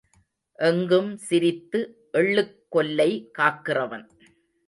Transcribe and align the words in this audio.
எங்கும் 0.55 1.17
சிரித்து 1.17 2.09
எள்ளுக் 2.13 2.65
கொல்லை 2.69 3.31
காக்கிறவன். 3.37 4.09